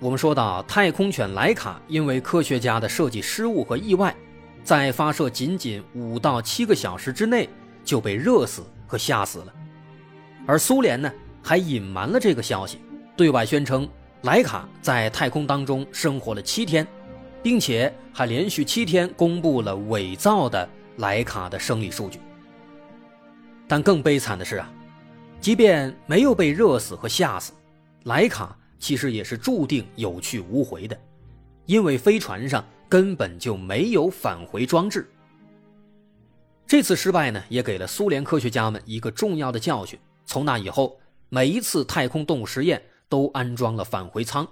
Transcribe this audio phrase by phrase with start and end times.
[0.00, 4.14] 我们说到，太空犬莱卡因为科学家的设计失误和意外，
[4.62, 7.48] 在发射仅仅五到七个小时之内
[7.84, 9.52] 就被热死和吓死了。
[10.46, 12.78] 而苏联呢，还隐瞒了这个消息，
[13.16, 13.88] 对外宣称
[14.22, 16.86] 莱卡在太空当中生活了七天，
[17.42, 20.68] 并且还连续七天公布了伪造的
[20.98, 22.20] 莱卡的生理数据。
[23.66, 24.70] 但更悲惨的是啊，
[25.40, 27.52] 即便没有被热死和吓死，
[28.04, 28.56] 莱卡。
[28.78, 30.98] 其实也是注定有去无回的，
[31.66, 35.08] 因为飞船上根本就没有返回装置。
[36.66, 39.98] 这次失败呢，也给了苏联科学家们一个重要的教训。
[40.26, 44.46] 从那以后，每一次太空动物实验都安装了返回舱，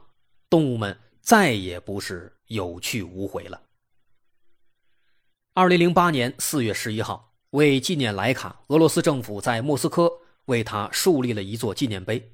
[0.49, 3.61] 动物们再也不是有去无回了。
[5.53, 10.11] 二零零八年四月十一号，为纪念莱卡，俄罗斯政府在莫斯科
[10.47, 12.33] 为他树立了一座纪念碑。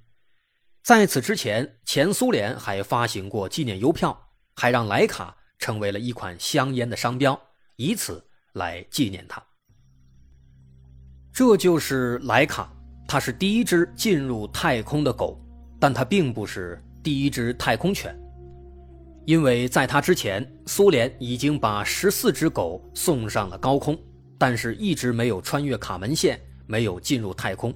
[0.83, 7.41] 在此之前，前苏联还发行过纪念邮票，还让莱卡成为了一款香烟的商标，
[7.77, 9.41] 以此来纪念它。
[11.33, 12.69] 这就是莱卡，
[13.07, 15.41] 它是第一只进入太空的狗，
[15.79, 18.13] 但它并不是第一只太空犬，
[19.25, 23.97] 因为在它之前，苏联已经把十四只狗送上了高空，
[24.37, 27.73] 但是一直没有穿越卡门线，没有进入太空。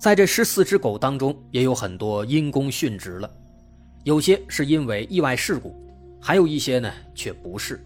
[0.00, 3.30] 在这十四只狗当中，也有很多因公殉职了，
[4.02, 5.76] 有些是因为意外事故，
[6.18, 7.84] 还有一些呢却不是。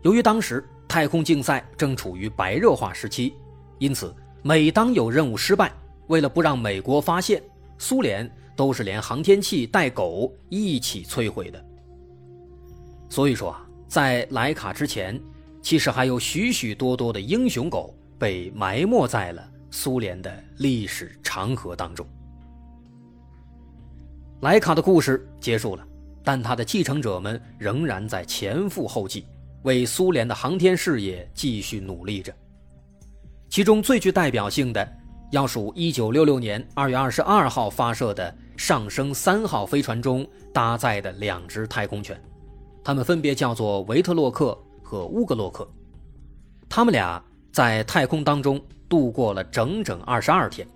[0.00, 3.34] 由于当时太空竞赛正处于白热化时期，
[3.78, 5.70] 因此每当有任务失败，
[6.06, 7.42] 为了不让美国发现，
[7.76, 11.62] 苏联都是连航天器带狗一起摧毁的。
[13.10, 15.20] 所以说啊，在莱卡之前，
[15.60, 19.51] 其实还有许许多多的英雄狗被埋没在了。
[19.74, 22.06] 苏联的历史长河当中，
[24.42, 25.84] 莱卡的故事结束了，
[26.22, 29.24] 但他的继承者们仍然在前赴后继，
[29.62, 32.30] 为苏联的航天事业继续努力着。
[33.48, 34.86] 其中最具代表性的，
[35.30, 42.22] 要数1966年2月22号发射的上升三号飞船中搭载的两只太空犬，
[42.84, 45.66] 它们分别叫做维特洛克和乌格洛克，
[46.68, 48.62] 他们俩在太空当中。
[48.92, 50.68] 度过了整整二十二天，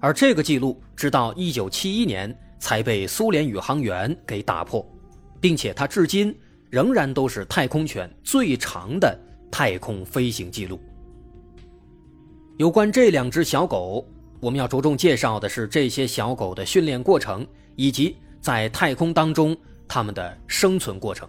[0.00, 4.84] 而这个记录直到一九七一年才被苏联宇航员给打破，
[5.40, 6.36] 并且它至今
[6.68, 9.16] 仍然都是太空犬最长的
[9.52, 10.80] 太空飞行记录。
[12.56, 14.04] 有关这两只小狗，
[14.40, 19.56] 我们要着重介绍的是这些小狗的训练过程，以及在太空当中
[19.86, 21.28] 它们的生存过程。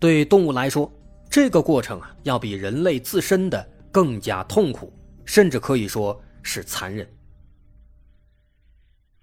[0.00, 0.92] 对动物来说，
[1.30, 4.92] 这个过程啊，要比人类自身的更加痛苦。
[5.24, 7.08] 甚至可以说是残忍，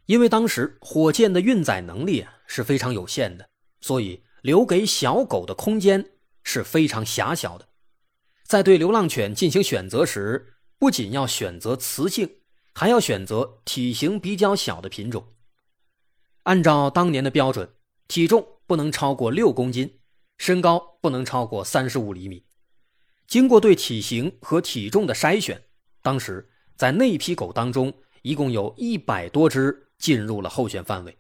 [0.06, 3.48] 因为当时火箭的运载能力啊是非常有限的，
[3.82, 6.12] 所以留给小狗的空间
[6.44, 7.68] 是非常狭小的。
[8.44, 12.38] 在对流浪犬进行选择时，不仅要选择雌性，
[12.74, 15.34] 还要选择体型比较小的品种。
[16.44, 17.70] 按照当年的标准，
[18.08, 20.00] 体重不能超过六公斤，
[20.38, 22.46] 身高不能超过三十五厘米。
[23.28, 25.62] 经过对体型和体重的筛选。
[26.02, 31.18] 当时在那批狗当中，一共有一百多只进入了候选范围。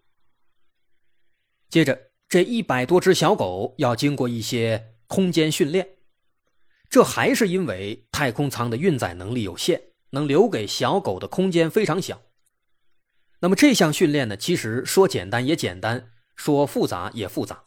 [1.70, 5.88] 接着，这一百多只小狗要经过一些空间训练，
[6.90, 9.82] 这还是因为太空舱的运载能力有限，
[10.12, 12.22] 能留给小狗的空间非常小。
[13.42, 17.64] 那么这项训练呢，其实说简单也简单，说复杂也复杂。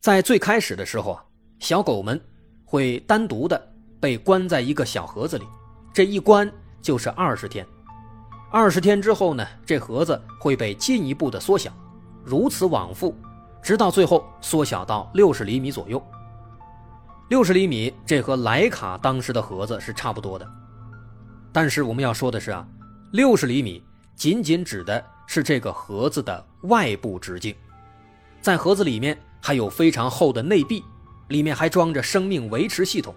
[0.00, 1.26] 在最开始的时候啊，
[1.60, 2.20] 小狗们
[2.64, 5.44] 会单独的被关在一个小盒子里。
[5.98, 6.48] 这一关
[6.80, 7.66] 就是二十天，
[8.52, 11.72] 二十天之后呢，这盒子会被进一步的缩小，
[12.24, 13.12] 如此往复，
[13.60, 16.00] 直到最后缩小到六十厘米左右。
[17.30, 20.48] 六十厘米，这和莱卡当时的盒子是差不多的。
[21.50, 22.64] 但是我们要说的是啊，
[23.10, 23.82] 六十厘米
[24.14, 27.52] 仅仅指的是这个盒子的外部直径，
[28.40, 30.84] 在盒子里面还有非常厚的内壁，
[31.26, 33.12] 里面还装着生命维持系统。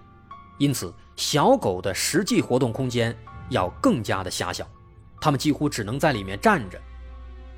[0.58, 3.16] 因此，小狗的实际活动空间
[3.50, 4.68] 要更加的狭小，
[5.20, 6.80] 它们几乎只能在里面站着。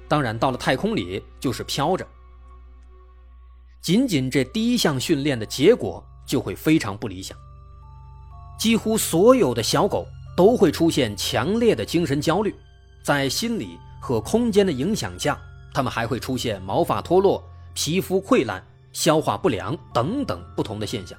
[0.07, 2.05] 当然，到了太空里就是飘着。
[3.81, 7.37] 仅仅这第一项训练的结果就会非常不理想。
[8.57, 10.05] 几乎所有的小狗
[10.37, 12.55] 都会出现强烈的精神焦虑，
[13.03, 15.39] 在心理和空间的影响下，
[15.73, 21.17] 它们还会出现毛发脱落、皮肤溃烂、消化不良等等不同的现象。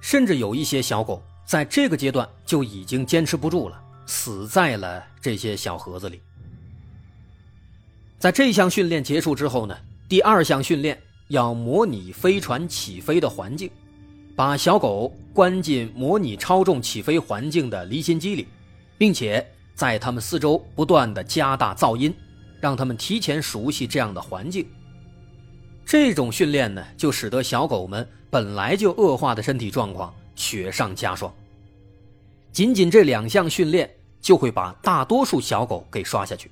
[0.00, 6.20] 甚至有一些小狗在这个阶段就已经坚持不住了，死在了这些小盒子里。
[8.18, 9.76] 在这项训练结束之后呢，
[10.08, 13.70] 第二项训练要模拟飞船起飞的环境，
[14.36, 18.46] 把小狗关进模拟超重起飞环境的离心机里，
[18.98, 22.14] 并且在它们四周不断的加大噪音，
[22.60, 24.66] 让它们提前熟悉这样的环境。
[25.86, 31.32] 这种训练呢，就使得小狗们本来就恶化的身体状况雪上加霜。
[32.52, 33.90] 仅仅这两项训练，
[34.20, 36.50] 就会把大多数小狗给刷下去。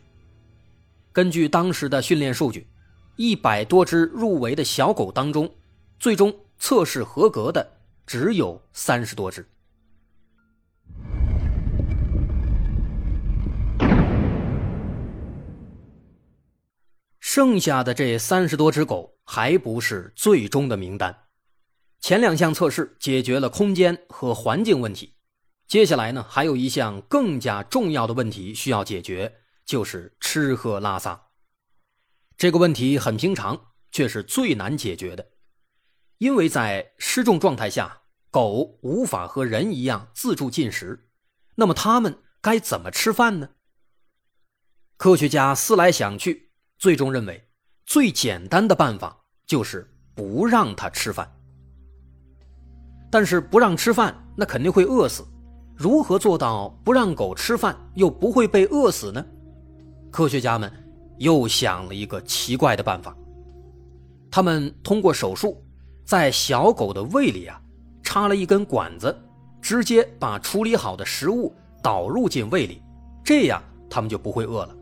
[1.12, 2.66] 根据当时的训练数据，
[3.16, 5.48] 一百多只入围的小狗当中，
[6.00, 7.64] 最终测试合格的
[8.04, 9.46] 只有三十多只。
[17.20, 21.14] 剩下的这三十多只狗还不是最终的名单。
[22.00, 25.15] 前两项测试解决了空间和环境问题，
[25.67, 31.29] 接下来呢，还有一项更加重要的问题需要解决，就是吃喝拉撒。
[32.37, 35.33] 这个问题很平常，却是最难解决的，
[36.19, 41.11] 因为在失重状态下，狗无法和人一样自助进食，
[41.56, 43.50] 那么它们该怎么吃饭呢？
[44.97, 46.53] 科学家思来想去。
[46.79, 47.50] 最终认为，
[47.85, 51.38] 最简单的办法就是不让它吃饭。
[53.10, 55.25] 但是不让吃饭，那肯定会饿死。
[55.75, 59.25] 如何做到不让狗吃饭又不会被饿死呢？
[60.10, 60.70] 科学家们
[61.19, 63.16] 又想了一个奇怪的办法。
[64.31, 65.62] 他们通过手术，
[66.05, 67.60] 在小狗的胃里啊
[68.02, 69.16] 插了一根管子，
[69.62, 72.82] 直接把处理好的食物导入进胃里，
[73.25, 74.76] 这样它们就不会饿了。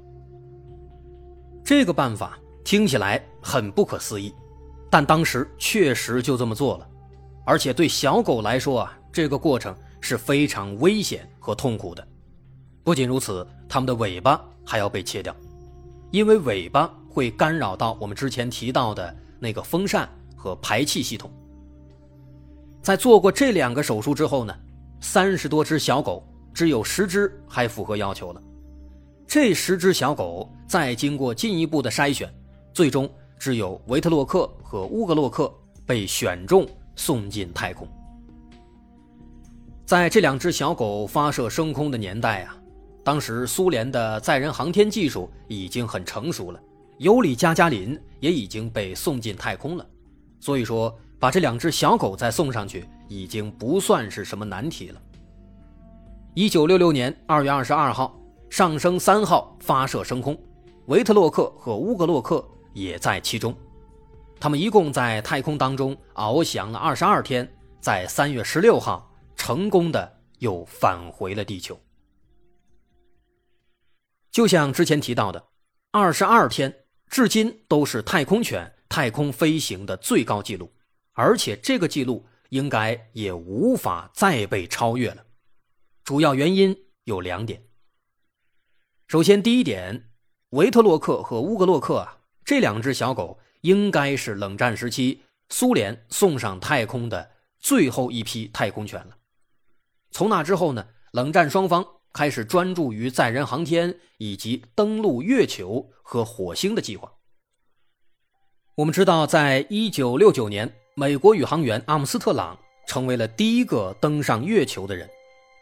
[1.63, 4.35] 这个办法听起来很不可思议，
[4.91, 6.89] 但当时确实就这么做了，
[7.47, 12.07] 而且对小狗来说啊，这个过程是非常危险和痛苦的。
[12.83, 15.35] 不仅如此，它们的尾巴还要被切掉，
[16.11, 21.33] 因为尾巴会干扰到我们之前提到的那个风扇和排气系统。
[22.83, 24.53] 在做过这两个手术之后呢，
[25.01, 28.43] 三十多只小狗只有十只还符合要求了。
[29.25, 32.29] 这十只小狗再经过进一步的筛选，
[32.75, 33.09] 最终
[33.39, 35.53] 只有维特洛克和乌格洛克
[35.85, 36.67] 被选中
[36.97, 37.87] 送进太空。
[39.85, 42.57] 在这两只小狗发射升空的年代啊，
[43.05, 46.61] 当时苏联的载人航天技术已经很成熟了，
[46.99, 49.87] 尤里加加林也已经被送进太空了，
[50.41, 55.01] 所以说把这两只小狗再送上去已经不算是什么难题了。
[56.35, 58.19] 一九六六年二月二十二号。
[58.49, 60.39] 上升三号发射升空，
[60.87, 63.53] 维特洛克和乌格洛克也在其中。
[64.39, 67.51] 他们一共在太空当中翱翔了二十二天，
[67.81, 71.81] 在三月十六号成功的又返回了地球。
[74.31, 75.43] 就像之前提到的，
[75.91, 80.71] 二十二天至今都是太空犬太空飞行的最高纪录，
[81.13, 85.25] 而且这个纪录应该也无法再被超越了。
[86.05, 87.63] 主要原因有两点。
[89.09, 90.11] 首先，第一点，
[90.51, 99.17] 维特洛克和乌格洛克啊，这两只小狗应该是冷战时期苏联送上太空的最后一批太空犬了。
[100.11, 107.13] 从那之后呢，冷战双方开始专注于载人航天以及登陆月球和火星的计划。
[108.75, 115.09] 我们知道，在一九六九年，美国宇航员阿姆斯特朗成为了第一个登上月球的人，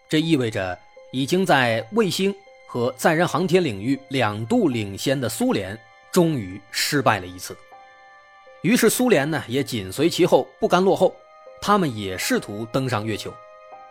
[0.08, 0.78] 这意味着
[1.12, 2.34] 已经在卫星。
[2.66, 5.78] 和载人航天领域两度领先的苏联
[6.12, 7.56] 终于失败了一次，
[8.64, 11.14] 于是苏联呢也紧随其后，不甘落后，
[11.60, 13.30] 他们也试图登上月球。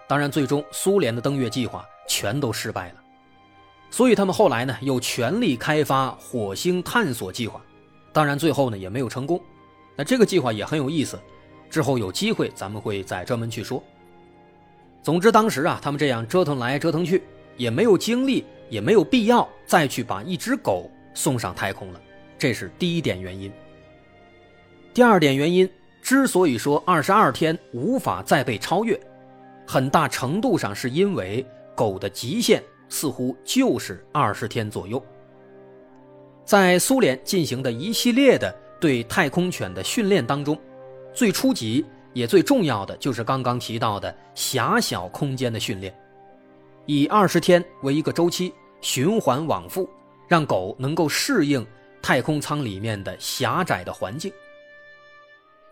[0.08, 2.96] 当然，最终苏联的登月计划全都失败了，
[3.92, 7.62] 所以他们后来呢又全力开发火星探索计划，
[8.12, 9.39] 当然最后呢也没有成功。
[9.96, 11.20] 那这个计划也很有意思，
[11.70, 13.82] 之后有机会咱们会再专门去说。
[15.03, 17.22] 总之，当时啊他们这样折腾来折腾去，
[17.58, 18.44] 也没有精力。
[18.70, 22.01] 也没有必要再去把一只狗送上太空了，
[22.39, 23.51] 这是第一点原因。
[24.93, 25.67] 第二点原因，
[26.03, 29.00] 之所以说二十二天无法再被超越，
[29.65, 35.03] 很大程度上是因为狗的极限似乎就是二十天左右。
[36.45, 40.55] 在苏联进行的一系列的对太空犬的训练当中，
[41.12, 41.83] 最初级
[42.13, 45.91] 也最重要的就是刚刚提到的狭小空间的训练，
[46.85, 49.89] 以二十天为一个周期，循环往复，
[50.27, 51.65] 让狗能够适应
[52.00, 54.31] 太空舱里面的狭窄的环境。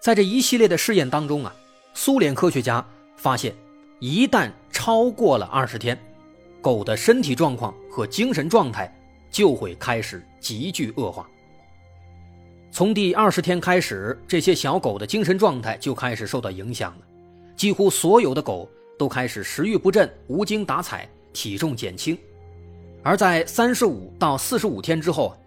[0.01, 1.55] 在这一系列的试验当中啊，
[1.93, 2.84] 苏联科学家
[3.15, 3.53] 发现，
[4.00, 5.96] 一旦超过了二十天，
[6.60, 8.91] 狗的身体状况和精神状态
[9.29, 11.29] 就会开始急剧恶化。
[12.72, 17.05] 从第二十天开始，这些小狗的精神状态就开始受到影响了，
[17.55, 18.67] 几乎所有的狗
[18.98, 22.17] 都开始食欲不振、无精打采、体重减轻。
[23.03, 25.38] 而在三十五到四十五天之后，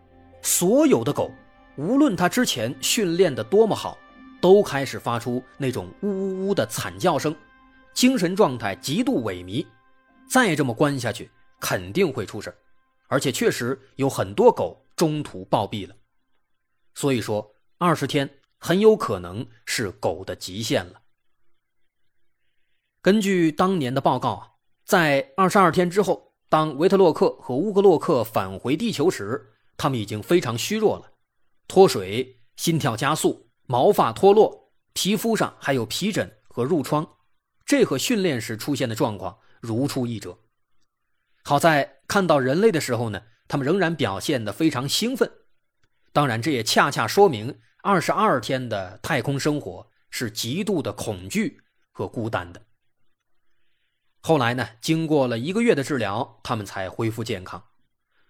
[0.43, 1.29] 所有的狗，
[1.77, 3.99] 无论它之前训练的多么好，
[4.45, 7.35] 都开始发出那种呜呜呜的惨叫声，
[7.95, 9.67] 精神状态极度萎靡。
[10.29, 12.55] 再这么关下去，肯定会出事
[13.09, 15.97] 而且确实有很多狗中途暴毙了。
[16.95, 21.01] 所以说，二十天很有可能是狗的极限了。
[23.01, 31.11] 根据当年的报告，在二十二天之后，当维特洛克和乌格洛克返回地球时，他们已经非常虚弱了，
[31.67, 37.09] 脱水、心跳加速、毛发脱落，皮肤上还有皮疹和褥疮，
[37.64, 40.38] 这和训练时出现的状况如出一辙。
[41.42, 45.30] 好在看到人类的时候呢，他们仍然表现得非常兴奋。
[46.12, 52.62] 当然，这也恰恰说明二十二天的太空生活是极度的恐惧和孤单的。
[54.21, 57.62] 后来呢，经过了一个月的治疗，他们才恢复健康。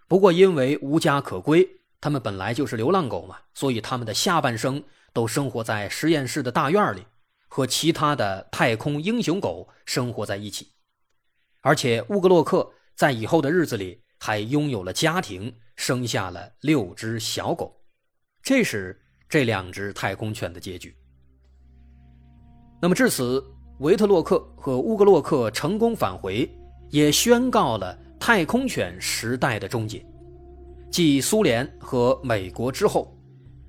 [0.09, 1.69] 不过，因为无家可归，
[2.01, 4.83] 他们本来就是流浪狗嘛，所以他们的下半生
[5.15, 7.07] 都生活在实验室的大院里，
[7.49, 10.69] 和其他的太空英雄狗生活在一起。
[11.63, 15.51] 而且，乌格洛克在以后的日子里还拥有了家庭。
[15.77, 17.77] 生下了六只小狗，
[18.45, 18.97] 这是
[19.29, 20.97] 这两只太空犬的结局。
[22.81, 23.45] 那么至此，
[23.81, 26.49] 维特洛克和乌格洛克成功返回，
[26.91, 30.07] 也宣告了太空犬时代的终结。
[30.93, 33.14] 继苏联和美国之后，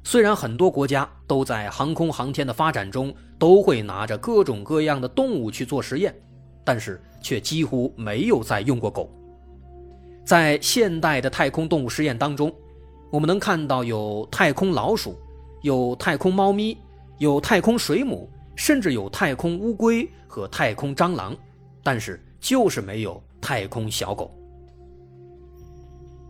[0.08, 6.14] 虽然很多国家都在航空航天的发展中都会拿着各种各样的动物去做实验，
[6.64, 9.12] 但是却几乎没有再用过狗。
[10.24, 12.54] 在现代的太空动物实验当中，
[13.12, 15.18] 我们能看到有太空老鼠，
[15.64, 16.78] 有太空猫咪，
[17.18, 21.36] 有太空水母，甚至有太空乌龟和太空蟑螂，
[21.82, 24.32] 但是就是没有太空小狗。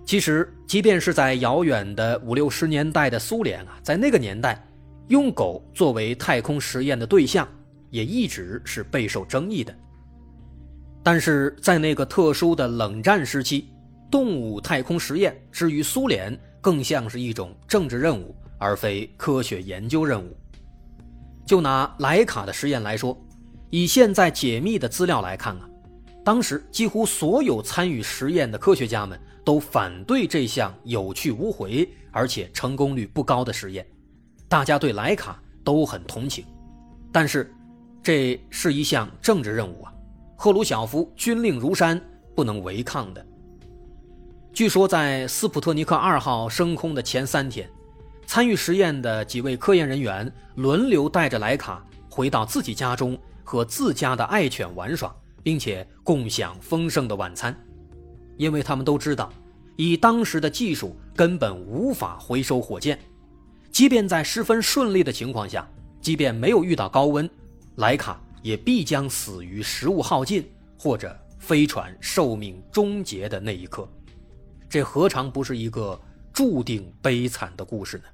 [0.05, 4.63] 其实，即便是在遥远的五六十年代的苏联啊，在那个年代，
[5.07, 7.47] 用狗作为太空实验的对象，
[7.89, 9.75] 也一直是备受争议的。
[11.03, 13.69] 但是在那个特殊的冷战时期，
[14.12, 20.38] 动物太空实验之于苏联，更像是一种政治任务，而非科学研究任务。
[21.47, 23.19] 就拿莱卡的实验来说，
[23.71, 25.69] 以现在解密的资料来看啊，
[26.25, 33.86] 当时几乎所有参与实验的科学家们都反对这项有去无回而且成功率不高的实验。
[34.50, 36.44] 大家对莱卡都很同情，
[37.12, 37.53] 但是
[38.01, 39.94] 这是一项政治任务啊，
[40.36, 42.01] 赫鲁晓夫军令如山，
[42.36, 43.24] 不能违抗的。
[44.51, 47.70] 据说，在斯普特尼克二号升空的前三天，
[48.25, 57.55] 参与实验的几位科研人员轮流带着莱卡回到自己家中和自家的爱犬玩耍，并且共享丰盛的晚餐，
[58.35, 59.31] 因为他们都知道，
[59.75, 62.97] 以当时的技术根本无法回收火箭，
[63.69, 65.69] 即便在十分顺利的情况下，
[66.01, 67.29] 即便没有遇到高温，
[67.75, 73.87] 莱卡也必将死于食物耗尽或者飞船寿命终结的那一刻。
[74.67, 76.01] 这何尝不是一个
[76.33, 78.05] 注定悲惨的故事呢？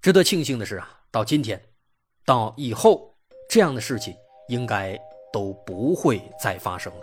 [0.00, 1.62] 值得庆幸的是啊，到今天，
[2.24, 3.16] 到以后，
[3.48, 4.12] 这样的事情
[4.48, 4.98] 应该
[5.32, 7.00] 都不会再发生了。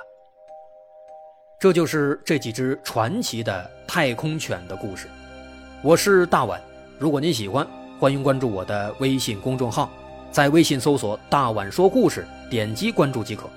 [1.59, 5.07] 这就是这几只传奇的太空犬的故事。
[5.81, 6.61] 我是大碗，
[6.97, 7.67] 如果您喜欢，
[7.99, 9.89] 欢迎关注我的微信公众号，
[10.31, 13.49] 在微信搜索“大碗说故事”，点击关注即可。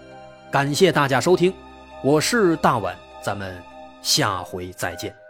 [0.50, 1.54] 感谢大家收听，
[2.02, 3.54] 我是大碗，咱们。
[4.02, 5.21] 下回再见。